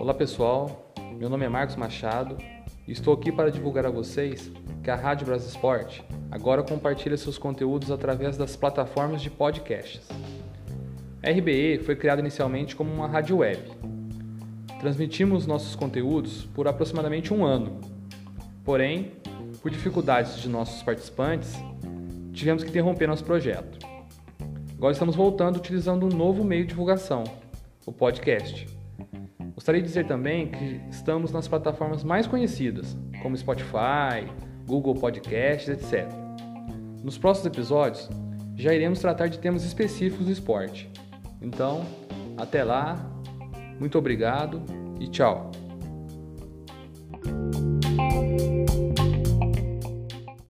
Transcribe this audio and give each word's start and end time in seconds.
Olá 0.00 0.14
pessoal, 0.14 0.94
meu 1.18 1.28
nome 1.28 1.44
é 1.44 1.48
Marcos 1.50 1.76
Machado 1.76 2.38
e 2.88 2.90
estou 2.90 3.12
aqui 3.12 3.30
para 3.30 3.50
divulgar 3.50 3.84
a 3.84 3.90
vocês 3.90 4.50
que 4.82 4.90
a 4.90 4.96
Rádio 4.96 5.26
Brasil 5.26 5.48
Esporte 5.48 6.02
agora 6.30 6.62
compartilha 6.62 7.18
seus 7.18 7.36
conteúdos 7.36 7.90
através 7.90 8.34
das 8.34 8.56
plataformas 8.56 9.20
de 9.20 9.28
podcasts. 9.28 10.08
A 11.22 11.30
RBE 11.30 11.82
foi 11.84 11.96
criada 11.96 12.22
inicialmente 12.22 12.74
como 12.74 12.90
uma 12.90 13.06
rádio 13.06 13.36
web. 13.36 13.60
Transmitimos 14.80 15.46
nossos 15.46 15.76
conteúdos 15.76 16.46
por 16.54 16.66
aproximadamente 16.66 17.34
um 17.34 17.44
ano. 17.44 17.78
Porém, 18.64 19.12
por 19.60 19.70
dificuldades 19.70 20.38
de 20.38 20.48
nossos 20.48 20.82
participantes, 20.82 21.52
tivemos 22.32 22.64
que 22.64 22.70
interromper 22.70 23.06
nosso 23.06 23.22
projeto. 23.22 23.78
Agora 24.78 24.94
estamos 24.94 25.14
voltando 25.14 25.56
utilizando 25.56 26.06
um 26.06 26.16
novo 26.16 26.42
meio 26.42 26.62
de 26.62 26.70
divulgação, 26.70 27.22
o 27.84 27.92
podcast. 27.92 28.79
Gostaria 29.60 29.82
de 29.82 29.88
dizer 29.88 30.06
também 30.06 30.46
que 30.46 30.80
estamos 30.90 31.32
nas 31.32 31.46
plataformas 31.46 32.02
mais 32.02 32.26
conhecidas, 32.26 32.96
como 33.22 33.36
Spotify, 33.36 34.26
Google 34.66 34.94
Podcasts, 34.94 35.68
etc. 35.68 36.10
Nos 37.04 37.18
próximos 37.18 37.48
episódios, 37.48 38.08
já 38.56 38.72
iremos 38.72 39.00
tratar 39.00 39.26
de 39.26 39.38
temas 39.38 39.62
específicos 39.62 40.24
do 40.24 40.32
esporte. 40.32 40.90
Então, 41.42 41.84
até 42.38 42.64
lá, 42.64 43.06
muito 43.78 43.98
obrigado 43.98 44.62
e 44.98 45.06
tchau! 45.08 45.50